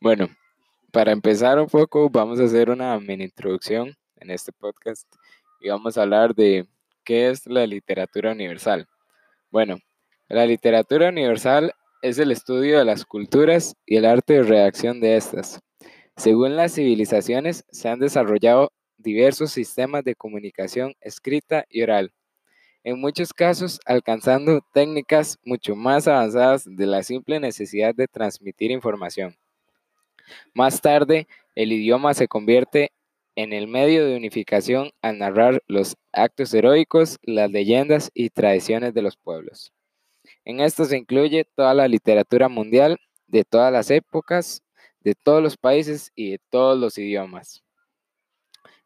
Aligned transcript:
Bueno, 0.00 0.28
para 0.92 1.12
empezar 1.12 1.58
un 1.58 1.68
poco, 1.68 2.10
vamos 2.10 2.38
a 2.38 2.44
hacer 2.44 2.68
una 2.70 2.98
mini 3.00 3.24
introducción 3.24 3.94
en 4.16 4.30
este 4.30 4.52
podcast 4.52 5.06
y 5.60 5.70
vamos 5.70 5.96
a 5.96 6.02
hablar 6.02 6.34
de 6.34 6.66
qué 7.02 7.30
es 7.30 7.46
la 7.46 7.66
literatura 7.66 8.32
universal. 8.32 8.86
Bueno, 9.50 9.78
la 10.28 10.44
literatura 10.44 11.08
universal 11.08 11.72
es 12.02 12.18
el 12.18 12.30
estudio 12.30 12.78
de 12.78 12.84
las 12.84 13.06
culturas 13.06 13.74
y 13.86 13.96
el 13.96 14.04
arte 14.04 14.34
de 14.34 14.42
redacción 14.42 15.00
de 15.00 15.16
estas. 15.16 15.60
Según 16.16 16.56
las 16.56 16.74
civilizaciones, 16.74 17.64
se 17.70 17.88
han 17.88 17.98
desarrollado 17.98 18.72
diversos 18.98 19.50
sistemas 19.52 20.04
de 20.04 20.14
comunicación 20.14 20.94
escrita 21.00 21.64
y 21.70 21.82
oral, 21.82 22.12
en 22.84 23.00
muchos 23.00 23.32
casos 23.32 23.80
alcanzando 23.86 24.60
técnicas 24.74 25.38
mucho 25.42 25.74
más 25.74 26.06
avanzadas 26.06 26.64
de 26.66 26.86
la 26.86 27.02
simple 27.02 27.40
necesidad 27.40 27.94
de 27.94 28.08
transmitir 28.08 28.70
información. 28.70 29.34
Más 30.54 30.80
tarde, 30.80 31.26
el 31.54 31.72
idioma 31.72 32.14
se 32.14 32.28
convierte 32.28 32.92
en 33.36 33.52
el 33.52 33.68
medio 33.68 34.06
de 34.06 34.16
unificación 34.16 34.90
al 35.02 35.18
narrar 35.18 35.62
los 35.66 35.96
actos 36.12 36.54
heroicos, 36.54 37.18
las 37.22 37.50
leyendas 37.50 38.10
y 38.14 38.30
tradiciones 38.30 38.94
de 38.94 39.02
los 39.02 39.16
pueblos. 39.16 39.72
En 40.44 40.60
esto 40.60 40.84
se 40.84 40.96
incluye 40.96 41.44
toda 41.44 41.74
la 41.74 41.86
literatura 41.86 42.48
mundial 42.48 42.98
de 43.26 43.44
todas 43.44 43.72
las 43.72 43.90
épocas, 43.90 44.62
de 45.00 45.14
todos 45.14 45.42
los 45.42 45.56
países 45.56 46.12
y 46.14 46.32
de 46.32 46.40
todos 46.50 46.78
los 46.78 46.96
idiomas. 46.98 47.62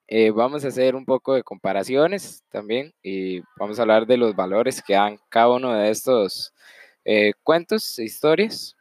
Eh, 0.09 0.31
vamos 0.33 0.65
a 0.65 0.69
hacer 0.69 0.97
un 0.97 1.05
poco 1.05 1.34
de 1.34 1.45
comparaciones 1.45 2.43
también 2.51 2.93
y 3.01 3.43
vamos 3.57 3.79
a 3.79 3.83
hablar 3.83 4.07
de 4.07 4.17
los 4.17 4.34
valores 4.34 4.83
que 4.83 4.95
dan 4.95 5.19
cada 5.29 5.51
uno 5.51 5.73
de 5.73 5.91
estos 5.91 6.53
eh, 7.05 7.33
cuentos 7.45 7.97
e 8.01 8.05
historias 8.05 8.77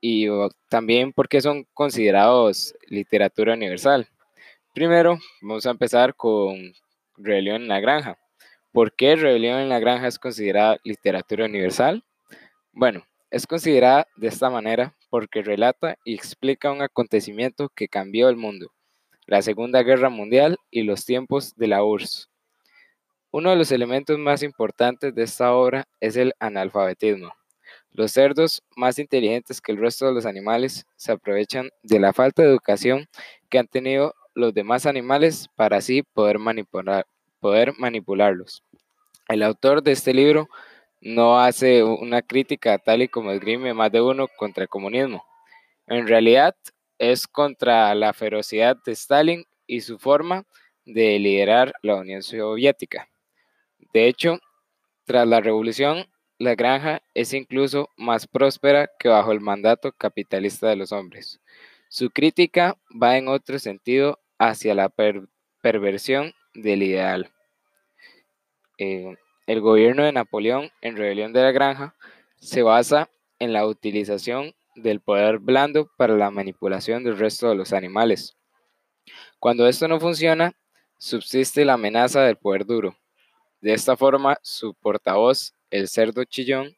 y 0.00 0.26
también 0.68 1.12
por 1.12 1.28
qué 1.28 1.40
son 1.40 1.66
considerados 1.74 2.74
literatura 2.86 3.54
universal. 3.54 4.08
Primero, 4.74 5.18
vamos 5.42 5.66
a 5.66 5.70
empezar 5.70 6.14
con 6.14 6.72
Rebelión 7.16 7.62
en 7.62 7.68
la 7.68 7.80
Granja. 7.80 8.18
¿Por 8.72 8.94
qué 8.94 9.16
Rebelión 9.16 9.60
en 9.60 9.68
la 9.68 9.78
Granja 9.78 10.06
es 10.06 10.18
considerada 10.18 10.78
literatura 10.84 11.46
universal? 11.46 12.04
Bueno, 12.72 13.04
es 13.30 13.46
considerada 13.46 14.06
de 14.16 14.28
esta 14.28 14.50
manera 14.50 14.94
porque 15.10 15.42
relata 15.42 15.96
y 16.04 16.14
explica 16.14 16.70
un 16.70 16.82
acontecimiento 16.82 17.70
que 17.74 17.88
cambió 17.88 18.28
el 18.28 18.36
mundo 18.36 18.72
la 19.28 19.42
Segunda 19.42 19.82
Guerra 19.82 20.08
Mundial 20.08 20.56
y 20.70 20.84
los 20.84 21.04
tiempos 21.04 21.54
de 21.54 21.66
la 21.66 21.84
URSS. 21.84 22.30
Uno 23.30 23.50
de 23.50 23.56
los 23.56 23.70
elementos 23.70 24.18
más 24.18 24.42
importantes 24.42 25.14
de 25.14 25.22
esta 25.22 25.54
obra 25.54 25.86
es 26.00 26.16
el 26.16 26.32
analfabetismo. 26.40 27.34
Los 27.92 28.12
cerdos, 28.12 28.62
más 28.76 28.98
inteligentes 28.98 29.60
que 29.60 29.72
el 29.72 29.78
resto 29.78 30.06
de 30.06 30.12
los 30.12 30.26
animales, 30.26 30.86
se 30.96 31.12
aprovechan 31.12 31.70
de 31.82 31.98
la 31.98 32.12
falta 32.12 32.42
de 32.42 32.48
educación 32.48 33.08
que 33.48 33.58
han 33.58 33.66
tenido 33.66 34.14
los 34.34 34.54
demás 34.54 34.86
animales 34.86 35.48
para 35.56 35.78
así 35.78 36.02
poder, 36.02 36.38
manipular, 36.38 37.06
poder 37.40 37.72
manipularlos. 37.78 38.62
El 39.28 39.42
autor 39.42 39.82
de 39.82 39.92
este 39.92 40.14
libro 40.14 40.48
no 41.00 41.40
hace 41.40 41.82
una 41.82 42.22
crítica 42.22 42.78
tal 42.78 43.02
y 43.02 43.08
como 43.08 43.32
esgrime 43.32 43.74
más 43.74 43.90
de 43.92 44.00
uno 44.00 44.28
contra 44.36 44.62
el 44.62 44.68
comunismo. 44.68 45.24
En 45.86 46.06
realidad, 46.06 46.54
es 46.98 47.26
contra 47.26 47.94
la 47.94 48.12
ferocidad 48.12 48.76
de 48.84 48.92
Stalin 48.92 49.44
y 49.66 49.80
su 49.80 49.98
forma 49.98 50.44
de 50.84 51.18
liderar 51.18 51.72
la 51.82 51.96
Unión 51.96 52.22
Soviética. 52.22 53.08
De 53.92 54.08
hecho, 54.08 54.38
tras 55.04 55.26
la 55.26 55.40
revolución, 55.40 56.06
la 56.38 56.54
granja 56.54 57.02
es 57.14 57.34
incluso 57.34 57.90
más 57.96 58.26
próspera 58.26 58.88
que 58.98 59.08
bajo 59.08 59.32
el 59.32 59.40
mandato 59.40 59.92
capitalista 59.92 60.68
de 60.68 60.76
los 60.76 60.92
hombres. 60.92 61.40
Su 61.88 62.10
crítica 62.10 62.76
va 62.90 63.16
en 63.16 63.28
otro 63.28 63.58
sentido 63.58 64.20
hacia 64.38 64.74
la 64.74 64.92
perversión 65.60 66.32
del 66.54 66.84
ideal. 66.84 67.32
Eh, 68.78 69.16
el 69.46 69.60
gobierno 69.60 70.04
de 70.04 70.12
Napoleón 70.12 70.70
en 70.80 70.96
Rebelión 70.96 71.32
de 71.32 71.42
la 71.42 71.50
Granja 71.50 71.96
se 72.36 72.62
basa 72.62 73.10
en 73.40 73.52
la 73.52 73.66
utilización 73.66 74.54
del 74.76 75.00
poder 75.00 75.38
blando 75.38 75.90
para 75.96 76.16
la 76.16 76.30
manipulación 76.30 77.02
del 77.02 77.18
resto 77.18 77.48
de 77.48 77.56
los 77.56 77.72
animales. 77.72 78.36
Cuando 79.40 79.66
esto 79.66 79.88
no 79.88 79.98
funciona, 79.98 80.52
subsiste 80.98 81.64
la 81.64 81.74
amenaza 81.74 82.22
del 82.22 82.36
poder 82.36 82.64
duro. 82.64 82.96
De 83.60 83.72
esta 83.72 83.96
forma, 83.96 84.38
su 84.42 84.74
portavoz, 84.74 85.54
el 85.70 85.88
cerdo 85.88 86.24
chillón, 86.24 86.76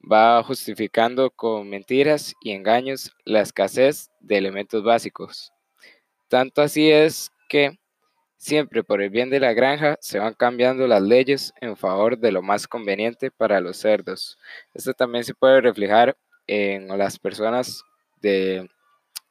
va 0.00 0.42
justificando 0.42 1.30
con 1.30 1.68
mentiras 1.68 2.34
y 2.42 2.52
engaños 2.52 3.12
la 3.24 3.40
escasez 3.40 4.10
de 4.20 4.38
elementos 4.38 4.82
básicos. 4.82 5.52
Tanto 6.28 6.62
así 6.62 6.90
es 6.90 7.30
que 7.48 7.78
siempre 8.36 8.82
por 8.82 9.02
el 9.02 9.10
bien 9.10 9.28
de 9.28 9.40
la 9.40 9.52
granja 9.52 9.98
se 10.00 10.18
van 10.18 10.34
cambiando 10.34 10.86
las 10.86 11.02
leyes 11.02 11.52
en 11.60 11.76
favor 11.76 12.18
de 12.18 12.32
lo 12.32 12.40
más 12.40 12.66
conveniente 12.66 13.30
para 13.30 13.60
los 13.60 13.76
cerdos. 13.76 14.38
Esto 14.72 14.94
también 14.94 15.24
se 15.24 15.34
puede 15.34 15.60
reflejar 15.60 16.16
en 16.46 16.88
las 16.88 17.18
personas 17.18 17.82
de 18.22 18.68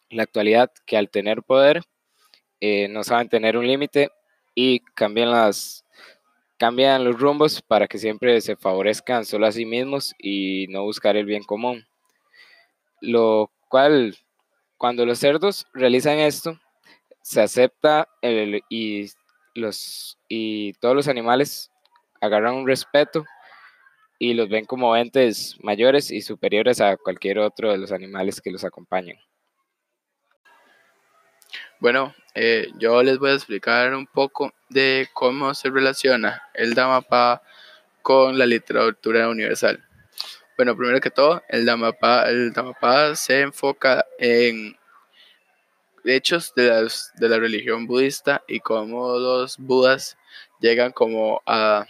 la 0.09 0.23
actualidad 0.23 0.71
que 0.85 0.97
al 0.97 1.09
tener 1.09 1.41
poder 1.43 1.81
eh, 2.61 2.87
no 2.87 3.03
saben 3.03 3.29
tener 3.29 3.57
un 3.57 3.67
límite 3.67 4.09
y 4.53 4.81
cambian 4.93 5.31
las 5.31 5.85
cambian 6.59 7.05
los 7.05 7.17
rumbos 7.17 7.61
para 7.61 7.87
que 7.87 7.97
siempre 7.97 8.39
se 8.41 8.57
favorezcan 8.57 9.25
solo 9.25 9.47
a 9.47 9.51
sí 9.51 9.65
mismos 9.65 10.13
y 10.19 10.67
no 10.69 10.83
buscar 10.83 11.15
el 11.15 11.25
bien 11.25 11.43
común. 11.43 11.87
Lo 12.99 13.49
cual, 13.69 14.17
cuando 14.77 15.05
los 15.05 15.19
cerdos 15.19 15.65
realizan 15.73 16.19
esto, 16.19 16.59
se 17.21 17.41
acepta 17.41 18.09
y, 18.69 19.09
los, 19.55 20.19
y 20.27 20.73
todos 20.73 20.95
los 20.95 21.07
animales 21.07 21.71
agarran 22.19 22.55
un 22.55 22.67
respeto 22.67 23.23
y 24.19 24.33
los 24.33 24.49
ven 24.49 24.65
como 24.65 24.97
entes 24.97 25.55
mayores 25.63 26.11
y 26.11 26.21
superiores 26.21 26.81
a 26.81 26.97
cualquier 26.97 27.39
otro 27.39 27.71
de 27.71 27.77
los 27.77 27.93
animales 27.93 28.41
que 28.41 28.51
los 28.51 28.65
acompañan. 28.65 29.15
Bueno, 31.79 32.13
eh, 32.35 32.69
yo 32.77 33.01
les 33.03 33.17
voy 33.17 33.31
a 33.31 33.35
explicar 33.35 33.93
un 33.93 34.05
poco 34.05 34.53
de 34.69 35.07
cómo 35.13 35.53
se 35.53 35.69
relaciona 35.69 36.43
el 36.53 36.73
Dhammapada 36.73 37.41
con 38.01 38.37
la 38.37 38.45
literatura 38.45 39.29
universal. 39.29 39.83
Bueno, 40.57 40.75
primero 40.75 40.99
que 40.99 41.11
todo, 41.11 41.41
el 41.49 41.65
Dhammapada, 41.65 43.15
se 43.15 43.41
enfoca 43.41 44.05
en 44.17 44.77
hechos 46.03 46.53
de, 46.55 46.89
de 47.15 47.29
la 47.29 47.37
religión 47.37 47.87
budista 47.87 48.43
y 48.47 48.59
cómo 48.59 49.17
los 49.17 49.57
budas 49.57 50.17
llegan 50.59 50.91
como 50.91 51.41
a 51.45 51.85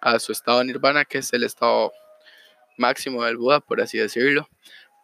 a 0.00 0.18
su 0.18 0.32
estado 0.32 0.62
nirvana, 0.64 1.04
que 1.04 1.18
es 1.18 1.32
el 1.32 1.44
estado 1.44 1.92
máximo 2.76 3.24
del 3.24 3.36
Buda, 3.36 3.60
por 3.60 3.80
así 3.80 3.98
decirlo. 3.98 4.48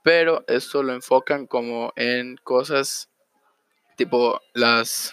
Pero 0.03 0.45
esto 0.49 0.83
lo 0.83 0.93
enfocan 0.93 1.47
como 1.47 1.93
en 1.97 2.37
cosas 2.37 3.09
tipo 3.97 4.41
las, 4.53 5.13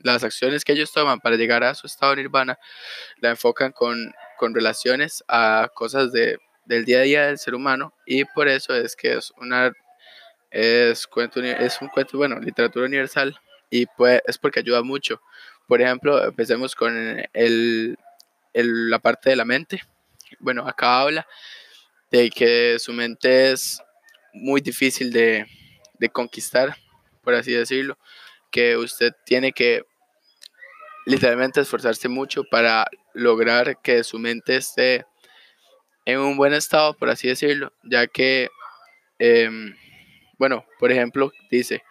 las 0.00 0.24
acciones 0.24 0.64
que 0.64 0.72
ellos 0.72 0.92
toman 0.92 1.20
para 1.20 1.36
llegar 1.36 1.64
a 1.64 1.74
su 1.74 1.86
estado 1.86 2.16
nirvana, 2.16 2.58
la 3.18 3.30
enfocan 3.30 3.72
con, 3.72 4.12
con 4.38 4.54
relaciones 4.54 5.24
a 5.28 5.70
cosas 5.74 6.12
de, 6.12 6.38
del 6.64 6.84
día 6.84 6.98
a 6.98 7.02
día 7.02 7.26
del 7.26 7.38
ser 7.38 7.54
humano 7.54 7.92
y 8.06 8.24
por 8.24 8.48
eso 8.48 8.74
es 8.74 8.96
que 8.96 9.14
es 9.14 9.32
una 9.38 9.72
es, 10.50 11.06
cuento, 11.06 11.40
es 11.40 11.80
un 11.80 11.88
cuento, 11.88 12.18
bueno, 12.18 12.38
literatura 12.40 12.86
universal 12.86 13.38
y 13.70 13.86
pues 13.86 14.20
es 14.26 14.38
porque 14.38 14.60
ayuda 14.60 14.82
mucho. 14.82 15.22
Por 15.66 15.80
ejemplo, 15.80 16.24
empecemos 16.24 16.74
con 16.74 17.24
el, 17.32 17.96
la 18.52 18.98
parte 18.98 19.30
de 19.30 19.36
la 19.36 19.44
mente. 19.44 19.80
Bueno, 20.40 20.66
acá 20.66 21.00
habla 21.00 21.26
de 22.10 22.30
que 22.30 22.78
su 22.78 22.92
mente 22.92 23.52
es 23.52 23.80
muy 24.32 24.60
difícil 24.60 25.12
de, 25.12 25.46
conquistar, 26.12 26.76
por 27.22 27.34
así 27.34 27.52
decirlo, 27.52 27.98
que 28.50 28.76
usted 28.76 29.12
tiene 29.24 29.52
que 29.52 29.82
literalmente 31.06 31.60
esforzarse 31.60 32.08
mucho 32.08 32.44
para 32.44 32.86
lograr 33.14 33.80
que 33.82 34.04
su 34.04 34.18
mente 34.18 34.56
esté 34.56 35.04
en 36.04 36.18
un 36.18 36.36
buen 36.36 36.52
estado, 36.52 36.94
por 36.94 37.10
así 37.10 37.28
decirlo, 37.28 37.72
ya 37.84 38.06
que, 38.06 38.48
em, 39.18 39.74
bueno, 40.38 40.64
por 40.78 40.90
ejemplo, 40.90 41.32
dice, 41.50 41.82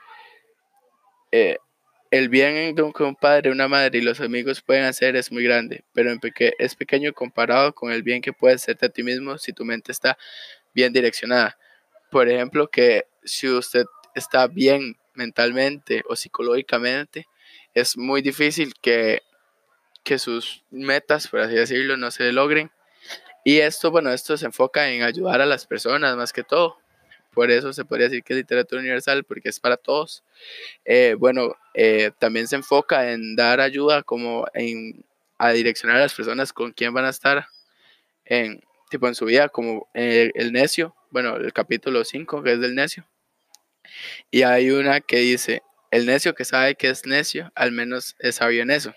eh, 1.31 1.57
el 2.11 2.29
bien 2.29 2.75
que 2.75 3.03
un 3.03 3.15
padre, 3.15 3.51
una 3.51 3.67
madre 3.67 3.99
y 3.99 4.01
los 4.01 4.19
amigos 4.19 4.61
pueden 4.61 4.85
hacer 4.85 5.15
es 5.15 5.31
muy 5.31 5.43
grande, 5.43 5.83
pero 5.93 6.11
es 6.57 6.75
pequeño 6.75 7.13
comparado 7.13 7.73
con 7.73 7.91
el 7.91 8.01
bien 8.01 8.21
que 8.21 8.33
puedes 8.33 8.63
hacerte 8.63 8.87
a 8.87 8.89
ti 8.89 9.03
mismo 9.03 9.37
si 9.37 9.53
tu 9.53 9.63
mente 9.63 9.91
está 9.91 10.17
bien 10.73 10.91
direccionada. 10.91 11.57
Por 12.09 12.27
ejemplo, 12.27 12.67
que 12.67 13.05
si 13.23 13.47
usted 13.47 13.85
está 14.15 14.47
bien 14.47 14.97
mentalmente 15.19 16.03
o 16.07 16.15
psicológicamente, 16.15 17.27
es 17.73 17.97
muy 17.97 18.21
difícil 18.21 18.73
que, 18.81 19.21
que 20.03 20.17
sus 20.17 20.63
metas, 20.71 21.27
por 21.27 21.41
así 21.41 21.55
decirlo, 21.55 21.97
no 21.97 22.09
se 22.09 22.31
logren. 22.31 22.71
Y 23.43 23.59
esto, 23.59 23.91
bueno, 23.91 24.11
esto 24.11 24.37
se 24.37 24.45
enfoca 24.45 24.89
en 24.89 25.03
ayudar 25.03 25.41
a 25.41 25.45
las 25.45 25.67
personas 25.67 26.15
más 26.15 26.33
que 26.33 26.43
todo. 26.43 26.77
por 27.33 27.51
eso 27.51 27.73
se 27.73 27.85
podría 27.85 28.07
decir 28.09 28.23
que 28.23 28.33
es 28.33 28.37
literatura 28.37 28.81
universal, 28.81 29.23
porque 29.23 29.49
es 29.49 29.59
para 29.59 29.77
todos. 29.77 30.23
Eh, 30.85 31.15
bueno, 31.17 31.55
eh, 31.73 32.11
también 32.19 32.47
se 32.47 32.55
enfoca 32.55 33.11
en 33.11 33.35
dar 33.35 33.61
ayuda 33.61 34.03
como 34.03 34.47
en, 34.53 35.05
a 35.37 35.51
direccionar 35.51 35.97
a 35.97 36.01
las 36.01 36.13
personas 36.15 36.53
con 36.53 36.71
quién 36.71 36.93
van 36.93 37.05
a 37.05 37.09
estar 37.09 37.47
en, 38.25 38.61
tipo 38.89 39.07
en 39.07 39.15
su 39.15 39.25
vida, 39.25 39.49
como 39.49 39.89
el, 39.93 40.31
el 40.35 40.51
necio, 40.51 40.95
bueno, 41.11 41.37
el 41.37 41.53
capítulo 41.53 42.03
5 42.03 42.43
que 42.43 42.53
es 42.53 42.59
del 42.59 42.75
necio. 42.75 43.05
Y 44.31 44.43
hay 44.43 44.71
una 44.71 45.01
que 45.01 45.17
dice, 45.17 45.63
el 45.91 46.05
necio 46.05 46.35
que 46.35 46.45
sabe 46.45 46.75
que 46.75 46.89
es 46.89 47.05
necio, 47.05 47.51
al 47.55 47.71
menos 47.71 48.15
es 48.19 48.35
sabio 48.35 48.61
en 48.61 48.71
eso. 48.71 48.93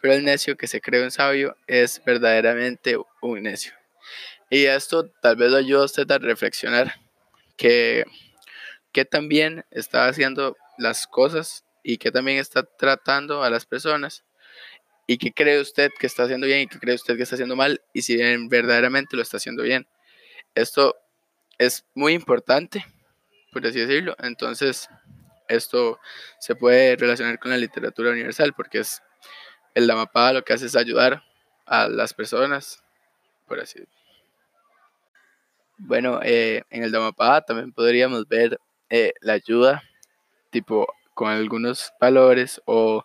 Pero 0.00 0.14
el 0.14 0.24
necio 0.24 0.56
que 0.56 0.66
se 0.66 0.80
cree 0.80 1.02
un 1.02 1.10
sabio 1.10 1.56
es 1.66 2.02
verdaderamente 2.04 2.96
un 3.20 3.42
necio. 3.42 3.72
Y 4.48 4.64
esto 4.64 5.08
tal 5.22 5.36
vez 5.36 5.50
lo 5.50 5.58
ayuda 5.58 5.82
a 5.82 5.84
usted 5.84 6.10
a 6.10 6.18
reflexionar 6.18 6.94
que, 7.56 8.04
que 8.92 9.04
también 9.04 9.64
está 9.70 10.08
haciendo 10.08 10.56
las 10.78 11.06
cosas 11.06 11.64
y 11.82 11.98
que 11.98 12.10
también 12.10 12.38
está 12.38 12.62
tratando 12.62 13.42
a 13.42 13.50
las 13.50 13.66
personas 13.66 14.24
y 15.06 15.18
que 15.18 15.32
cree 15.32 15.60
usted 15.60 15.90
que 15.98 16.06
está 16.06 16.24
haciendo 16.24 16.46
bien 16.46 16.60
y 16.60 16.66
que 16.66 16.78
cree 16.78 16.94
usted 16.94 17.16
que 17.16 17.24
está 17.24 17.36
haciendo 17.36 17.56
mal 17.56 17.82
y 17.92 18.02
si 18.02 18.16
bien 18.16 18.48
verdaderamente 18.48 19.16
lo 19.16 19.22
está 19.22 19.36
haciendo 19.36 19.62
bien. 19.62 19.86
Esto 20.54 20.96
es 21.58 21.84
muy 21.94 22.14
importante, 22.14 22.84
por 23.52 23.66
así 23.66 23.80
decirlo. 23.80 24.16
Entonces, 24.18 24.88
esto 25.48 25.98
se 26.38 26.54
puede 26.54 26.96
relacionar 26.96 27.38
con 27.38 27.50
la 27.50 27.56
literatura 27.56 28.10
universal 28.10 28.52
porque 28.54 28.78
es 28.78 29.02
el 29.74 29.86
Dhammapada 29.86 30.32
lo 30.34 30.44
que 30.44 30.52
hace 30.52 30.66
es 30.66 30.76
ayudar 30.76 31.22
a 31.66 31.88
las 31.88 32.14
personas, 32.14 32.82
por 33.46 33.60
así 33.60 33.80
decirlo. 33.80 34.00
Bueno, 35.78 36.20
eh, 36.22 36.62
en 36.70 36.82
el 36.82 36.92
Dhammapada 36.92 37.42
también 37.42 37.72
podríamos 37.72 38.28
ver 38.28 38.60
eh, 38.90 39.14
la 39.20 39.34
ayuda, 39.34 39.82
tipo 40.50 40.86
con 41.14 41.30
algunos 41.30 41.92
valores 42.00 42.60
o 42.64 43.04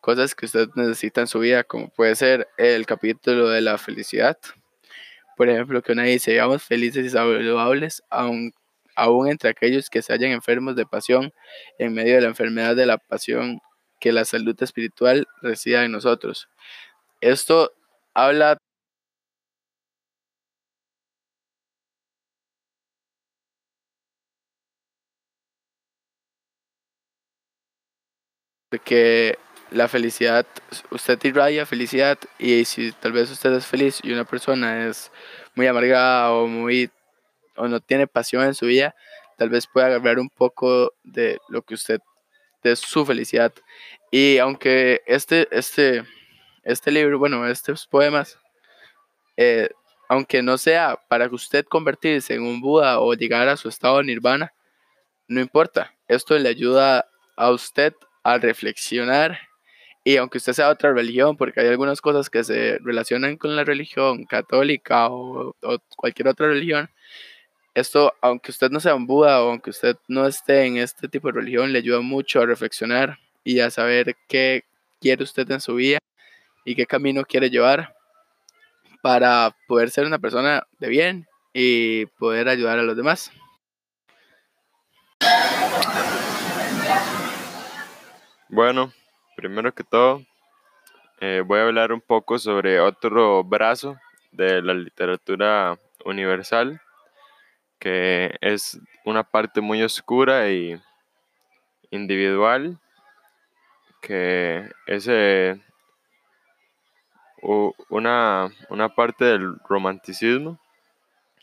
cosas 0.00 0.34
que 0.34 0.46
usted 0.46 0.68
necesita 0.74 1.20
en 1.20 1.26
su 1.26 1.40
vida, 1.40 1.64
como 1.64 1.88
puede 1.88 2.14
ser 2.16 2.48
el 2.56 2.86
capítulo 2.86 3.48
de 3.48 3.60
la 3.60 3.78
felicidad. 3.78 4.38
Por 5.36 5.48
ejemplo, 5.48 5.82
que 5.82 5.92
una 5.92 6.04
dice, 6.04 6.32
seamos 6.32 6.62
felices 6.62 7.06
y 7.06 7.10
saludables, 7.10 8.02
aun 8.08 8.52
aún 8.96 9.28
entre 9.28 9.50
aquellos 9.50 9.90
que 9.90 10.02
se 10.02 10.12
hallan 10.12 10.32
enfermos 10.32 10.76
de 10.76 10.86
pasión, 10.86 11.32
en 11.78 11.94
medio 11.94 12.16
de 12.16 12.22
la 12.22 12.28
enfermedad 12.28 12.76
de 12.76 12.86
la 12.86 12.98
pasión, 12.98 13.60
que 14.00 14.12
la 14.12 14.24
salud 14.24 14.56
espiritual 14.62 15.26
resida 15.42 15.84
en 15.84 15.92
nosotros. 15.92 16.48
Esto 17.20 17.72
habla 18.14 18.58
que 28.84 29.38
la 29.70 29.88
felicidad, 29.88 30.46
usted 30.90 31.18
irradia 31.24 31.66
felicidad 31.66 32.18
y 32.38 32.64
si 32.64 32.92
tal 32.92 33.12
vez 33.12 33.30
usted 33.30 33.52
es 33.54 33.66
feliz 33.66 34.00
y 34.02 34.12
una 34.12 34.24
persona 34.24 34.86
es 34.86 35.10
muy 35.54 35.66
amargada 35.66 36.32
o 36.32 36.46
muy 36.46 36.90
o 37.56 37.68
no 37.68 37.80
tiene 37.80 38.06
pasión 38.06 38.44
en 38.44 38.54
su 38.54 38.66
vida, 38.66 38.94
tal 39.36 39.50
vez 39.50 39.66
pueda 39.66 39.86
agarrar 39.86 40.18
un 40.18 40.30
poco 40.30 40.94
de 41.04 41.38
lo 41.48 41.62
que 41.62 41.74
usted, 41.74 42.00
de 42.62 42.76
su 42.76 43.04
felicidad. 43.04 43.52
Y 44.10 44.38
aunque 44.38 45.02
este, 45.06 45.48
este, 45.50 46.04
este 46.64 46.90
libro, 46.90 47.18
bueno, 47.18 47.46
estos 47.46 47.86
poemas, 47.86 48.38
eh, 49.36 49.68
aunque 50.08 50.42
no 50.42 50.56
sea 50.58 50.98
para 51.08 51.28
que 51.28 51.34
usted 51.34 51.64
convertirse 51.66 52.34
en 52.34 52.42
un 52.42 52.60
Buda 52.60 53.00
o 53.00 53.14
llegar 53.14 53.48
a 53.48 53.56
su 53.56 53.68
estado 53.68 54.02
nirvana, 54.02 54.52
no 55.28 55.40
importa. 55.40 55.92
Esto 56.08 56.38
le 56.38 56.48
ayuda 56.48 57.06
a 57.36 57.50
usted 57.50 57.94
a 58.22 58.38
reflexionar 58.38 59.38
y 60.04 60.18
aunque 60.18 60.38
usted 60.38 60.52
sea 60.52 60.70
otra 60.70 60.92
religión, 60.92 61.36
porque 61.36 61.60
hay 61.60 61.66
algunas 61.66 62.00
cosas 62.00 62.30
que 62.30 62.44
se 62.44 62.78
relacionan 62.78 63.36
con 63.36 63.56
la 63.56 63.64
religión 63.64 64.24
católica 64.24 65.08
o 65.10 65.56
cualquier 65.96 66.28
otra 66.28 66.46
religión, 66.46 66.88
esto, 67.76 68.14
aunque 68.22 68.52
usted 68.52 68.70
no 68.70 68.80
sea 68.80 68.94
un 68.94 69.06
Buda 69.06 69.42
o 69.42 69.50
aunque 69.50 69.68
usted 69.68 69.98
no 70.08 70.26
esté 70.26 70.64
en 70.64 70.78
este 70.78 71.08
tipo 71.08 71.28
de 71.28 71.34
religión, 71.34 71.74
le 71.74 71.80
ayuda 71.80 72.00
mucho 72.00 72.40
a 72.40 72.46
reflexionar 72.46 73.18
y 73.44 73.60
a 73.60 73.70
saber 73.70 74.16
qué 74.28 74.64
quiere 74.98 75.22
usted 75.22 75.50
en 75.50 75.60
su 75.60 75.74
vida 75.74 75.98
y 76.64 76.74
qué 76.74 76.86
camino 76.86 77.22
quiere 77.26 77.50
llevar 77.50 77.94
para 79.02 79.54
poder 79.68 79.90
ser 79.90 80.06
una 80.06 80.18
persona 80.18 80.66
de 80.78 80.88
bien 80.88 81.26
y 81.52 82.06
poder 82.18 82.48
ayudar 82.48 82.78
a 82.78 82.82
los 82.82 82.96
demás. 82.96 83.30
Bueno, 88.48 88.90
primero 89.36 89.74
que 89.74 89.84
todo, 89.84 90.24
eh, 91.20 91.42
voy 91.44 91.58
a 91.58 91.64
hablar 91.64 91.92
un 91.92 92.00
poco 92.00 92.38
sobre 92.38 92.80
otro 92.80 93.44
brazo 93.44 93.98
de 94.32 94.62
la 94.62 94.72
literatura 94.72 95.78
universal 96.06 96.80
que 97.78 98.36
es 98.40 98.78
una 99.04 99.22
parte 99.22 99.60
muy 99.60 99.82
oscura 99.82 100.50
y 100.50 100.80
individual, 101.90 102.78
que 104.00 104.70
es 104.86 105.08
una, 107.88 108.48
una 108.70 108.88
parte 108.88 109.24
del 109.24 109.58
romanticismo 109.68 110.58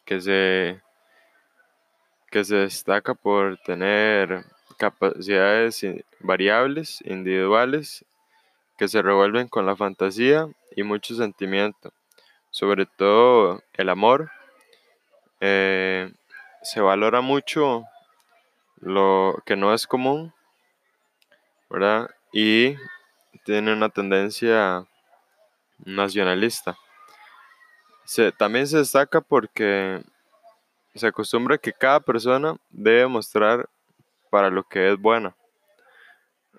que 0.06 0.20
se, 0.22 0.82
que 2.30 2.44
se 2.44 2.56
destaca 2.58 3.14
por 3.14 3.58
tener 3.60 4.46
capacidades 4.78 5.86
variables, 6.20 7.02
individuales, 7.06 8.06
que 8.78 8.88
se 8.88 9.02
revuelven 9.02 9.48
con 9.48 9.66
la 9.66 9.76
fantasía 9.76 10.48
y 10.76 10.84
mucho 10.84 11.16
sentimiento, 11.16 11.94
sobre 12.50 12.86
todo 12.86 13.62
el 13.74 13.90
amor. 13.90 14.32
Eh, 15.40 16.12
se 16.64 16.80
valora 16.80 17.22
mucho 17.22 17.84
lo 18.80 19.42
que 19.46 19.56
no 19.56 19.74
es 19.74 19.86
común, 19.86 20.34
¿verdad? 21.70 22.10
Y 22.32 22.76
tiene 23.44 23.74
una 23.74 23.90
tendencia 23.90 24.86
nacionalista. 25.78 26.78
Se, 28.06 28.32
también 28.32 28.68
se 28.68 28.78
destaca 28.78 29.22
porque 29.22 30.02
se 30.96 31.08
acostumbra 31.08 31.58
que 31.58 31.74
cada 31.74 32.00
persona 32.00 32.56
debe 32.70 33.08
mostrar 33.08 33.70
para 34.30 34.50
lo 34.50 34.64
que 34.64 34.92
es 34.92 35.00
buena. 35.00 35.36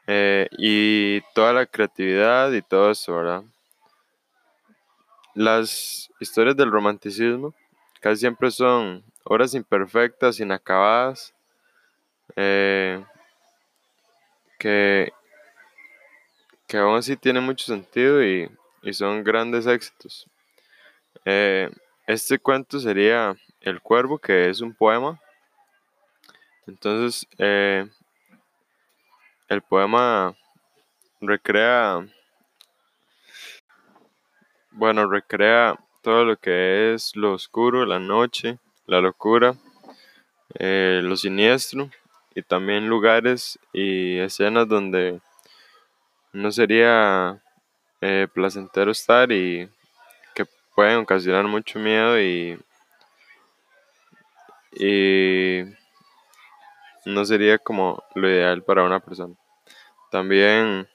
Eh, 0.06 0.48
y 0.58 1.22
toda 1.34 1.52
la 1.52 1.66
creatividad 1.66 2.52
y 2.52 2.60
todo 2.60 2.90
eso, 2.90 3.16
¿verdad? 3.16 3.42
Las 5.34 6.10
historias 6.20 6.56
del 6.56 6.70
romanticismo 6.70 7.54
casi 8.00 8.20
siempre 8.20 8.50
son 8.50 9.02
obras 9.24 9.54
imperfectas, 9.54 10.38
inacabadas, 10.38 11.34
eh, 12.36 13.04
que, 14.58 15.12
que 16.66 16.76
aún 16.76 16.96
así 16.96 17.16
tienen 17.16 17.42
mucho 17.42 17.64
sentido 17.64 18.22
y, 18.22 18.50
son 18.92 19.24
grandes 19.24 19.66
éxitos. 19.66 20.28
Eh, 21.24 21.70
este 22.06 22.38
cuento 22.38 22.78
sería 22.78 23.34
El 23.62 23.80
Cuervo, 23.80 24.18
que 24.18 24.50
es 24.50 24.60
un 24.60 24.74
poema. 24.74 25.18
Entonces, 26.66 27.26
eh, 27.38 27.88
el 29.48 29.62
poema 29.62 30.36
recrea, 31.22 32.06
bueno, 34.70 35.10
recrea 35.10 35.78
todo 36.02 36.26
lo 36.26 36.36
que 36.36 36.92
es 36.92 37.16
lo 37.16 37.32
oscuro, 37.32 37.86
la 37.86 37.98
noche, 37.98 38.58
la 38.86 39.00
locura, 39.00 39.54
eh, 40.58 41.00
lo 41.02 41.16
siniestro 41.16 41.90
y 42.34 42.42
también 42.42 42.88
lugares 42.88 43.58
y 43.72 44.18
escenas 44.18 44.68
donde 44.68 45.20
no 46.32 46.50
sería 46.50 47.40
eh, 48.00 48.28
placentero 48.32 48.90
estar 48.90 49.30
y 49.32 49.68
que 50.34 50.44
pueden 50.74 50.98
ocasionar 50.98 51.44
mucho 51.46 51.78
miedo 51.78 52.20
y, 52.20 52.58
y 54.72 55.62
no 57.06 57.24
sería 57.24 57.58
como 57.58 58.02
lo 58.14 58.28
ideal 58.28 58.62
para 58.62 58.82
una 58.84 59.00
persona. 59.00 59.34
También 60.10 60.88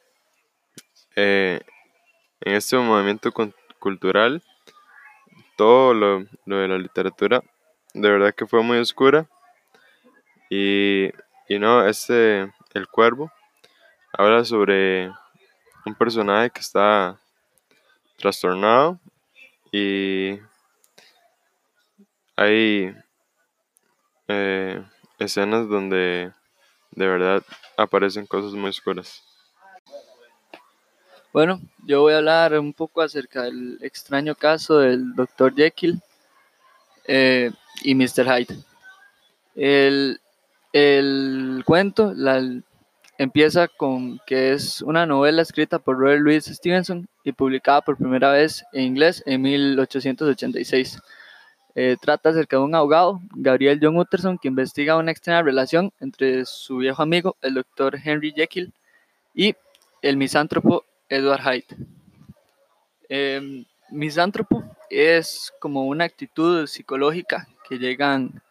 eh, 1.15 1.61
en 2.41 2.53
este 2.53 2.77
movimiento 2.77 3.31
cultural, 3.79 4.41
todo 5.57 5.93
lo, 5.93 6.25
lo 6.45 6.57
de 6.57 6.67
la 6.67 6.77
literatura 6.77 7.43
de 7.93 8.09
verdad 8.09 8.33
que 8.33 8.45
fue 8.45 8.63
muy 8.63 8.77
oscura. 8.77 9.27
Y, 10.49 11.11
y 11.47 11.59
no, 11.59 11.85
este, 11.87 12.51
el 12.73 12.87
cuervo, 12.89 13.31
habla 14.13 14.43
sobre 14.45 15.11
un 15.85 15.95
personaje 15.95 16.49
que 16.49 16.59
está 16.59 17.19
trastornado 18.17 18.99
y 19.71 20.39
hay, 22.35 22.95
eh, 24.27 24.83
escenas 25.19 25.67
donde 25.67 26.31
de 26.91 27.07
verdad 27.07 27.43
aparecen 27.77 28.25
cosas 28.25 28.53
muy 28.53 28.69
oscuras. 28.69 29.23
Bueno, 31.31 31.59
yo 31.85 32.01
voy 32.01 32.13
a 32.13 32.17
hablar 32.17 32.57
un 32.57 32.73
poco 32.73 33.01
acerca 33.01 33.43
del 33.43 33.77
extraño 33.81 34.33
caso 34.35 34.79
del 34.79 35.13
Dr. 35.13 35.53
Jekyll 35.53 36.01
eh, 37.11 37.51
y 37.81 37.95
Mr. 37.95 38.25
Hyde. 38.25 38.55
El, 39.55 40.21
el 40.73 41.63
cuento 41.65 42.13
la, 42.15 42.39
empieza 43.17 43.67
con 43.67 44.19
que 44.27 44.53
es 44.53 44.83
una 44.83 45.07
novela 45.07 45.41
escrita 45.41 45.79
por 45.79 45.97
Robert 45.97 46.21
Louis 46.21 46.45
Stevenson 46.45 47.07
y 47.23 47.31
publicada 47.31 47.81
por 47.81 47.97
primera 47.97 48.31
vez 48.31 48.63
en 48.73 48.83
inglés 48.83 49.23
en 49.25 49.41
1886. 49.41 50.99
Eh, 51.73 51.97
trata 51.99 52.29
acerca 52.29 52.57
de 52.57 52.63
un 52.63 52.75
abogado, 52.75 53.19
Gabriel 53.31 53.79
John 53.81 53.97
Utterson, 53.97 54.37
que 54.37 54.47
investiga 54.47 54.97
una 54.97 55.11
extraña 55.11 55.41
relación 55.41 55.91
entre 55.99 56.45
su 56.45 56.77
viejo 56.77 57.01
amigo, 57.01 57.37
el 57.41 57.55
doctor 57.55 57.97
Henry 58.03 58.33
Jekyll, 58.35 58.71
y 59.33 59.55
el 60.03 60.15
misántropo 60.17 60.85
Edward 61.09 61.41
Hyde. 61.41 61.85
Eh, 63.09 63.65
misántropo 63.91 64.63
es 64.89 65.53
como 65.59 65.83
una 65.85 66.05
actitud 66.05 66.67
psicológica 66.67 67.47
que 67.67 67.77
llegan 67.77 68.41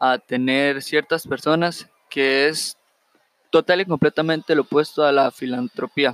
a 0.00 0.18
tener 0.18 0.82
ciertas 0.82 1.26
personas 1.26 1.88
que 2.08 2.48
es 2.48 2.76
total 3.50 3.80
y 3.80 3.84
completamente 3.86 4.54
lo 4.54 4.62
opuesto 4.62 5.04
a 5.04 5.12
la 5.12 5.30
filantropía. 5.30 6.12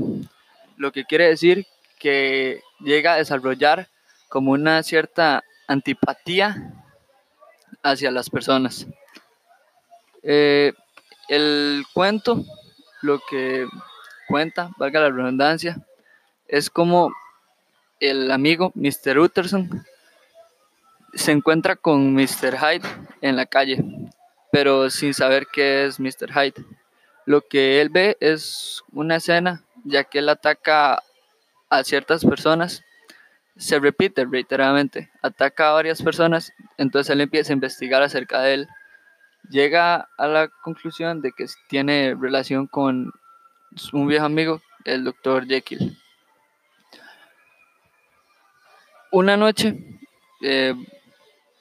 Lo 0.77 0.93
que 0.93 1.05
quiere 1.05 1.29
decir 1.29 1.67
que 1.99 2.63
llega 2.81 3.15
a 3.15 3.17
desarrollar 3.17 3.89
como 4.29 4.53
una 4.53 4.83
cierta 4.83 5.45
antipatía 5.67 6.75
hacia 7.83 8.11
las 8.11 8.29
personas. 8.29 8.87
Eh, 10.23 10.73
el 11.29 11.85
cuento, 11.93 12.45
lo 13.03 13.21
que 13.31 13.67
cuenta, 14.29 14.71
valga 14.77 15.01
la 15.01 15.11
redundancia, 15.11 15.79
es 16.47 16.69
como 16.69 17.13
el 18.01 18.31
amigo 18.31 18.73
Mr. 18.75 19.19
Utterson 19.19 19.85
se 21.13 21.33
encuentra 21.33 21.77
con 21.77 22.15
Mr. 22.15 22.57
Hyde 22.59 22.89
en 23.21 23.37
la 23.37 23.47
calle, 23.47 23.85
pero 24.51 24.91
sin 24.91 25.15
saber 25.15 25.47
qué 25.53 25.85
es 25.85 26.01
Mr. 26.01 26.33
Hyde. 26.33 26.65
Lo 27.27 27.43
que 27.43 27.81
él 27.81 27.91
ve 27.91 28.17
es 28.21 28.83
una 28.93 29.17
escena, 29.17 29.63
ya 29.85 30.05
que 30.05 30.21
él 30.21 30.29
ataca 30.29 31.03
a 31.69 31.85
ciertas 31.85 32.25
personas, 32.25 32.83
se 33.57 33.79
repite 33.79 34.25
reiteradamente, 34.25 35.11
ataca 35.23 35.69
a 35.69 35.75
varias 35.75 36.03
personas, 36.03 36.53
entonces 36.79 37.11
él 37.11 37.21
empieza 37.21 37.53
a 37.53 37.55
investigar 37.55 38.03
acerca 38.03 38.41
de 38.41 38.55
él, 38.55 38.69
llega 39.51 40.09
a 40.17 40.27
la 40.27 40.49
conclusión 40.49 41.21
de 41.21 41.33
que 41.33 41.47
tiene 41.69 42.17
relación 42.19 42.67
con 42.67 43.13
un 43.93 44.07
viejo 44.07 44.25
amigo, 44.25 44.63
el 44.85 45.05
doctor 45.05 45.47
Jekyll. 45.47 46.00
Una 49.13 49.37
noche 49.37 49.77
eh, 50.41 50.75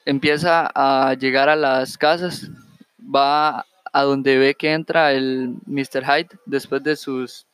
empieza 0.04 0.70
a 0.72 1.14
llegar 1.14 1.48
a 1.48 1.56
las 1.56 1.98
casas, 1.98 2.48
va 2.98 3.66
a 3.92 4.02
donde 4.02 4.38
ve 4.38 4.54
que 4.54 4.72
entra 4.72 5.12
el 5.12 5.56
Mr. 5.66 6.04
Hyde 6.04 6.38
después 6.46 6.82
de 6.84 6.94
sus 6.94 7.46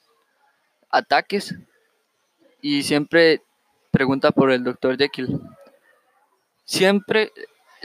ataques 0.90 1.54
y 2.60 2.82
siempre 2.82 3.42
pregunta 3.90 4.30
por 4.32 4.50
el 4.50 4.64
Dr. 4.64 4.98
Jekyll. 4.98 5.40
Siempre 6.66 7.32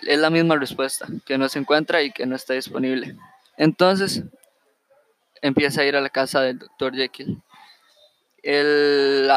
es 0.06 0.20
la 0.20 0.30
misma 0.30 0.58
respuesta, 0.58 1.08
que 1.25 1.38
no 1.38 1.48
se 1.48 1.60
encuentra 1.60 2.01
y 2.01 2.12
que 2.12 2.25
no 2.25 2.36
está 2.36 2.56
disponible. 2.56 3.15
Entonces 3.56 4.24
empieza 5.41 5.82
a 5.82 5.86
ir 5.86 5.96
a 5.96 6.01
la 6.01 6.10
casa 6.10 6.41
del 6.41 6.60
Dr. 6.60 6.94
Jekyll. 6.94 7.41
El 8.44 9.32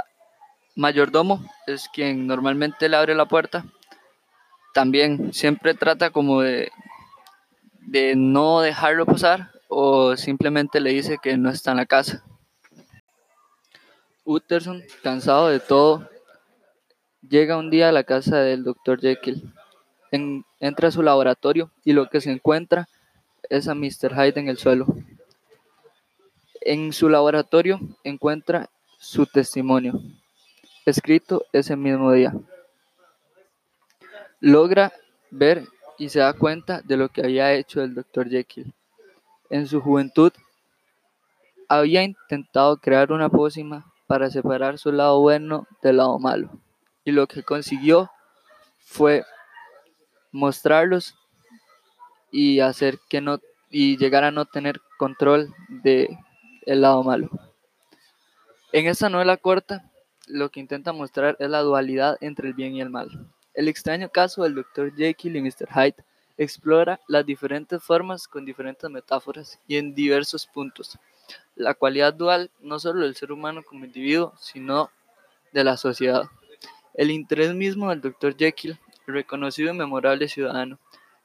mayordomo 0.74 1.44
es 1.66 1.88
quien 1.88 2.26
normalmente 2.26 2.88
le 2.88 2.96
abre 2.96 3.14
la 3.14 3.26
puerta. 3.26 3.64
También 4.72 5.32
siempre 5.32 5.74
trata 5.74 6.10
como 6.10 6.40
de, 6.42 6.70
no 8.16 8.60
dejarlo 8.60 9.06
pasar 9.06 9.52
o 9.68 10.16
simplemente 10.16 10.80
le 10.80 10.90
dice 10.90 11.18
que 11.22 11.36
no 11.36 11.50
está 11.50 11.70
en 11.70 11.76
la 11.76 11.86
casa. 11.86 12.24
Utterson, 14.24 14.82
cansado 15.02 15.48
de 15.48 15.60
todo, 15.60 16.08
llega 17.28 17.58
un 17.58 17.70
día 17.70 17.90
a 17.90 17.92
la 17.92 18.04
casa 18.04 18.38
del 18.38 18.64
Dr. 18.64 19.00
Jekyll. 19.00 19.52
entra 20.60 20.88
a 20.88 20.92
su 20.92 21.02
laboratorio 21.02 21.70
y 21.84 21.92
lo 21.92 22.08
que 22.08 22.20
se 22.20 22.32
encuentra 22.32 22.88
es 23.50 23.68
a 23.68 23.74
Mr. 23.74 24.14
Hyde 24.14 24.40
en 24.40 24.48
el 24.48 24.58
suelo. 24.58 24.86
En 26.60 26.92
su 26.92 27.08
laboratorio 27.08 27.78
encuentra 28.04 28.70
su 28.98 29.26
testimonio, 29.26 30.00
escrito 30.84 31.44
ese 31.52 31.76
mismo 31.76 32.12
día. 32.12 32.34
Logra 34.40 34.92
ver 35.30 35.66
y 35.98 36.08
se 36.08 36.20
da 36.20 36.32
cuenta 36.32 36.82
de 36.82 36.96
lo 36.96 37.08
que 37.08 37.22
había 37.22 37.52
hecho 37.52 37.82
el 37.82 37.94
Dr. 37.94 38.28
Jekyll. 38.28 38.72
En 39.50 39.66
su 39.66 39.80
juventud 39.80 40.32
había 41.68 42.02
intentado 42.02 42.76
crear 42.78 43.12
una 43.12 43.28
pócima 43.28 43.92
para 44.06 44.30
separar 44.30 44.78
su 44.78 44.92
lado 44.92 45.20
bueno 45.20 45.66
del 45.82 45.98
lado 45.98 46.18
malo. 46.18 46.50
Y 47.04 47.12
lo 47.12 47.26
que 47.26 47.42
consiguió 47.42 48.10
fue 48.84 49.24
mostrarlos 50.32 51.14
y 52.30 52.60
hacer 52.60 52.98
que 53.08 53.20
no 53.20 53.38
y 53.70 53.96
llegar 53.96 54.24
a 54.24 54.30
no 54.30 54.44
tener 54.44 54.80
control 54.98 55.52
de 55.68 56.16
el 56.66 56.82
lado 56.82 57.02
malo. 57.02 57.28
En 58.72 58.86
esta 58.86 59.08
novela 59.08 59.36
corta, 59.36 59.90
lo 60.28 60.50
que 60.50 60.60
intenta 60.60 60.92
mostrar 60.92 61.36
es 61.38 61.48
la 61.50 61.60
dualidad 61.60 62.16
entre 62.20 62.48
el 62.48 62.54
bien 62.54 62.74
y 62.74 62.80
el 62.80 62.90
mal. 62.90 63.26
El 63.54 63.68
extraño 63.68 64.08
caso 64.08 64.42
del 64.42 64.54
Dr. 64.54 64.94
Jekyll 64.94 65.36
y 65.36 65.42
Mr. 65.42 65.68
Hyde 65.70 66.04
explora 66.36 67.00
las 67.06 67.24
diferentes 67.24 67.82
formas 67.82 68.26
con 68.26 68.44
diferentes 68.44 68.90
metáforas 68.90 69.60
y 69.68 69.76
en 69.76 69.94
diversos 69.94 70.46
puntos. 70.46 70.98
La 71.54 71.74
cualidad 71.74 72.12
dual 72.12 72.50
no 72.60 72.78
solo 72.78 73.02
del 73.02 73.14
ser 73.14 73.30
humano 73.30 73.62
como 73.62 73.84
individuo, 73.84 74.34
sino 74.38 74.90
de 75.52 75.64
la 75.64 75.76
sociedad. 75.76 76.24
El 76.94 77.10
interés 77.10 77.54
mismo 77.54 77.90
del 77.90 78.00
Dr. 78.00 78.36
Jekyll, 78.36 78.78
reconocido 79.06 79.72
y 79.72 79.76
memorable 79.76 80.28
ciudadano, 80.28 80.78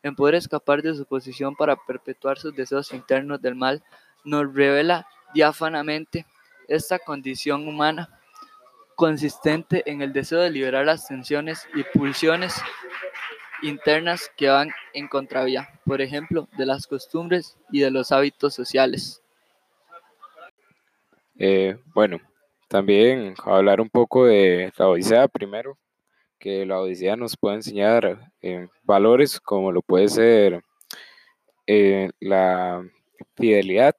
en 0.03 0.15
poder 0.15 0.35
escapar 0.35 0.81
de 0.81 0.93
su 0.93 1.05
posición 1.05 1.55
para 1.55 1.75
perpetuar 1.75 2.37
sus 2.37 2.55
deseos 2.55 2.93
internos 2.93 3.41
del 3.41 3.55
mal, 3.55 3.83
nos 4.23 4.53
revela 4.53 5.07
diáfanamente 5.33 6.25
esta 6.67 6.99
condición 6.99 7.67
humana 7.67 8.18
consistente 8.99 9.81
en 9.89 10.01
el 10.01 10.11
deseo 10.11 10.41
de 10.41 10.49
liberar 10.49 10.85
las 10.85 11.07
tensiones 11.07 11.65
y 11.73 11.83
pulsiones 11.97 12.61
internas 13.63 14.29
que 14.35 14.49
van 14.49 14.71
en 14.93 15.07
contravía, 15.07 15.69
por 15.85 16.01
ejemplo, 16.01 16.49
de 16.57 16.65
las 16.65 16.85
costumbres 16.85 17.57
y 17.71 17.79
de 17.79 17.91
los 17.91 18.11
hábitos 18.11 18.53
sociales. 18.53 19.23
Eh, 21.37 21.77
bueno, 21.93 22.19
también 22.67 23.35
hablar 23.45 23.79
un 23.79 23.89
poco 23.89 24.25
de 24.25 24.69
la 24.75 24.89
Odisea 24.89 25.29
primero, 25.29 25.77
que 26.37 26.65
la 26.65 26.81
Odisea 26.81 27.15
nos 27.15 27.37
puede 27.37 27.55
enseñar 27.55 28.33
eh, 28.41 28.67
valores 28.83 29.39
como 29.39 29.71
lo 29.71 29.81
puede 29.81 30.09
ser 30.09 30.61
eh, 31.67 32.09
la 32.19 32.83
fidelidad 33.37 33.95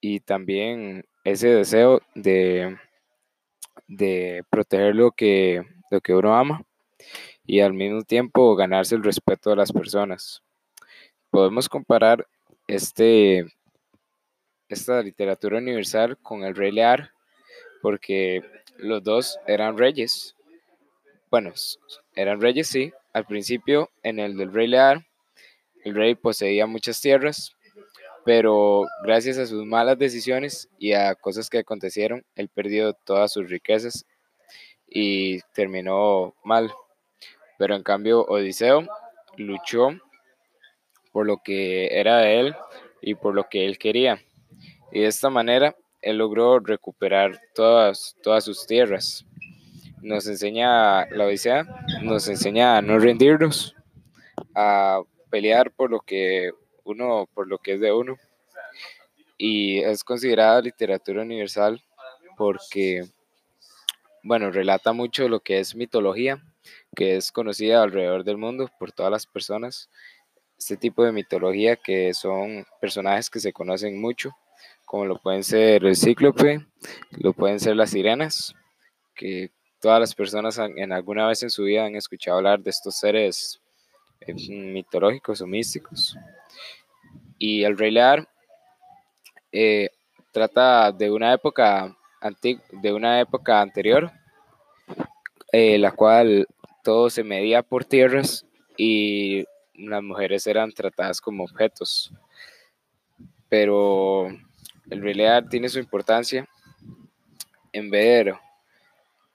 y 0.00 0.18
también 0.18 1.04
ese 1.22 1.46
deseo 1.48 2.00
de, 2.16 2.76
de 3.86 4.44
proteger 4.50 4.94
lo 4.94 5.12
que, 5.12 5.64
lo 5.90 6.00
que 6.00 6.14
uno 6.14 6.36
ama 6.36 6.62
y 7.46 7.60
al 7.60 7.72
mismo 7.72 8.02
tiempo 8.02 8.54
ganarse 8.56 8.94
el 8.94 9.02
respeto 9.02 9.50
de 9.50 9.56
las 9.56 9.72
personas. 9.72 10.42
Podemos 11.30 11.68
comparar 11.68 12.26
este, 12.66 13.46
esta 14.68 15.02
literatura 15.02 15.58
universal 15.58 16.18
con 16.18 16.44
el 16.44 16.54
Rey 16.54 16.72
Lear 16.72 17.12
porque 17.80 18.42
los 18.76 19.02
dos 19.02 19.38
eran 19.46 19.78
reyes. 19.78 20.34
Bueno, 21.30 21.52
eran 22.14 22.40
reyes, 22.40 22.68
sí. 22.68 22.92
Al 23.12 23.24
principio, 23.24 23.90
en 24.02 24.18
el 24.18 24.36
del 24.36 24.52
Rey 24.52 24.66
Lear, 24.66 25.06
el 25.84 25.94
rey 25.94 26.14
poseía 26.14 26.66
muchas 26.66 27.00
tierras, 27.00 27.56
pero 28.28 28.86
gracias 29.02 29.38
a 29.38 29.46
sus 29.46 29.64
malas 29.64 29.98
decisiones 29.98 30.68
y 30.78 30.92
a 30.92 31.14
cosas 31.14 31.48
que 31.48 31.60
acontecieron, 31.60 32.26
él 32.34 32.50
perdió 32.50 32.92
todas 32.92 33.32
sus 33.32 33.48
riquezas 33.48 34.04
y 34.86 35.40
terminó 35.54 36.34
mal. 36.44 36.70
Pero 37.56 37.74
en 37.74 37.82
cambio, 37.82 38.26
Odiseo 38.26 38.86
luchó 39.38 39.92
por 41.10 41.24
lo 41.24 41.38
que 41.38 41.98
era 41.98 42.18
de 42.18 42.40
él 42.40 42.56
y 43.00 43.14
por 43.14 43.34
lo 43.34 43.48
que 43.48 43.64
él 43.64 43.78
quería. 43.78 44.20
Y 44.92 45.00
de 45.00 45.06
esta 45.06 45.30
manera, 45.30 45.74
él 46.02 46.18
logró 46.18 46.60
recuperar 46.60 47.40
todas, 47.54 48.14
todas 48.22 48.44
sus 48.44 48.66
tierras. 48.66 49.24
Nos 50.02 50.26
enseña 50.26 51.06
la 51.06 51.24
Odisea, 51.24 51.64
nos 52.02 52.28
enseña 52.28 52.76
a 52.76 52.82
no 52.82 52.98
rendirnos, 52.98 53.74
a 54.54 55.00
pelear 55.30 55.70
por 55.70 55.90
lo 55.90 56.00
que 56.00 56.50
uno 56.88 57.28
por 57.34 57.46
lo 57.46 57.58
que 57.58 57.74
es 57.74 57.80
de 57.80 57.92
uno. 57.92 58.16
Y 59.36 59.78
es 59.80 60.02
considerada 60.02 60.60
literatura 60.60 61.22
universal 61.22 61.82
porque, 62.36 63.04
bueno, 64.22 64.50
relata 64.50 64.92
mucho 64.92 65.28
lo 65.28 65.40
que 65.40 65.60
es 65.60 65.74
mitología, 65.74 66.42
que 66.96 67.16
es 67.16 67.30
conocida 67.30 67.82
alrededor 67.82 68.24
del 68.24 68.36
mundo 68.36 68.70
por 68.78 68.92
todas 68.92 69.12
las 69.12 69.26
personas. 69.26 69.88
Este 70.58 70.76
tipo 70.76 71.04
de 71.04 71.12
mitología 71.12 71.76
que 71.76 72.12
son 72.14 72.66
personajes 72.80 73.30
que 73.30 73.38
se 73.38 73.52
conocen 73.52 74.00
mucho, 74.00 74.36
como 74.84 75.04
lo 75.04 75.20
pueden 75.20 75.44
ser 75.44 75.84
el 75.84 75.96
cíclope, 75.96 76.66
lo 77.10 77.32
pueden 77.32 77.60
ser 77.60 77.76
las 77.76 77.90
sirenas, 77.90 78.54
que 79.14 79.52
todas 79.80 80.00
las 80.00 80.14
personas 80.14 80.58
en 80.58 80.92
alguna 80.92 81.28
vez 81.28 81.42
en 81.42 81.50
su 81.50 81.64
vida 81.64 81.84
han 81.84 81.94
escuchado 81.94 82.38
hablar 82.38 82.60
de 82.60 82.70
estos 82.70 82.96
seres 82.96 83.60
eh, 84.20 84.34
mitológicos 84.34 85.40
o 85.40 85.46
místicos. 85.46 86.16
Y 87.38 87.64
el 87.64 87.78
Rey 87.78 87.90
Lear 87.90 88.28
eh, 89.52 89.90
trata 90.32 90.92
de 90.92 91.10
una 91.10 91.32
época 91.32 91.94
de 92.72 92.92
una 92.92 93.20
época 93.20 93.60
anterior, 93.60 94.10
eh, 95.52 95.78
la 95.78 95.92
cual 95.92 96.48
todo 96.82 97.10
se 97.10 97.22
medía 97.22 97.62
por 97.62 97.84
tierras 97.84 98.44
y 98.76 99.44
las 99.74 100.02
mujeres 100.02 100.46
eran 100.46 100.72
tratadas 100.72 101.20
como 101.20 101.44
objetos. 101.44 102.12
Pero 103.48 104.28
el 104.90 105.02
Rey 105.02 105.14
Lear 105.14 105.48
tiene 105.48 105.68
su 105.68 105.78
importancia 105.78 106.48
en 107.72 107.90
ver 107.90 108.34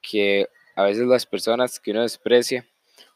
que 0.01 0.47
a 0.75 0.83
veces 0.83 1.05
las 1.07 1.25
personas 1.25 1.79
que 1.79 1.91
uno 1.91 2.01
desprecia 2.01 2.67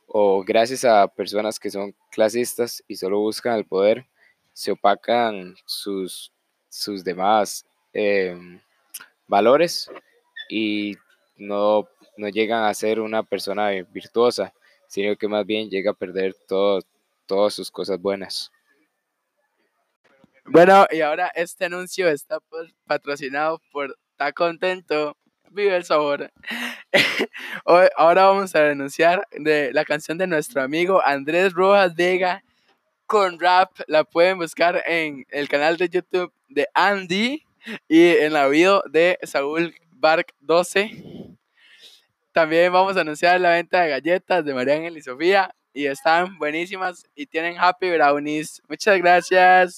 o 0.07 0.43
gracias 0.43 0.85
a 0.85 1.07
personas 1.07 1.59
que 1.59 1.69
son 1.69 1.93
clasistas 2.11 2.83
y 2.87 2.95
solo 2.95 3.19
buscan 3.19 3.55
el 3.55 3.65
poder, 3.65 4.05
se 4.57 4.71
opacan 4.71 5.55
sus, 5.67 6.33
sus 6.67 7.03
demás 7.03 7.63
em, 7.93 8.59
valores 9.27 9.87
y 10.49 10.95
no, 11.35 11.87
no, 12.17 12.27
llegan 12.29 12.63
a 12.63 12.73
ser 12.73 12.99
una 12.99 13.21
persona 13.21 13.69
virtuosa, 13.91 14.51
sino 14.87 15.15
que 15.15 15.27
más 15.27 15.45
bien 15.45 15.69
llega 15.69 15.91
a 15.91 15.93
perder 15.93 16.33
todo, 16.47 16.79
todas 17.27 17.53
sus 17.53 17.69
cosas 17.69 18.01
buenas. 18.01 18.51
Bueno, 20.43 20.87
y 20.89 21.01
ahora 21.01 21.31
este 21.35 21.65
anuncio 21.65 22.09
está 22.09 22.39
patrocinado 22.87 23.61
por 23.71 23.95
Ta 24.15 24.33
Contento, 24.33 25.15
vive 25.51 25.75
el 25.75 25.83
sabor. 25.83 26.31
ahora 27.95 28.25
vamos 28.25 28.55
a 28.55 28.61
denunciar 28.61 29.27
de 29.33 29.71
la 29.71 29.85
canción 29.85 30.17
de 30.17 30.25
nuestro 30.25 30.63
amigo 30.63 30.99
Andrés 31.05 31.53
Rojas 31.53 31.95
Vega 31.95 32.43
con 33.07 33.39
rap. 33.39 33.71
La 33.87 34.03
pueden 34.03 34.37
buscar 34.37 34.83
en 34.85 35.25
el 35.29 35.47
canal 35.47 35.77
de 35.77 35.89
YouTube 35.89 36.31
de 36.49 36.67
Andy 36.73 37.43
y 37.87 38.07
en 38.09 38.33
la 38.33 38.47
video 38.47 38.83
de 38.91 39.17
Saúl 39.23 39.73
Bark 39.91 40.33
12. 40.41 40.91
También 42.31 42.71
vamos 42.71 42.95
a 42.97 43.01
anunciar 43.01 43.41
la 43.41 43.51
venta 43.51 43.81
de 43.81 43.89
galletas 43.89 44.45
de 44.45 44.53
María 44.53 44.89
y 44.89 45.01
Sofía 45.01 45.55
y 45.73 45.87
están 45.87 46.37
buenísimas 46.37 47.05
y 47.15 47.25
tienen 47.25 47.55
happy 47.57 47.89
brownies. 47.89 48.61
Muchas 48.67 48.97
gracias. 48.97 49.75